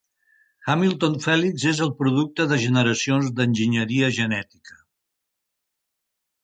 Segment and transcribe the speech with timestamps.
[0.71, 4.83] Hamilton Felix és el producte de generacions d'enginyeria genètica.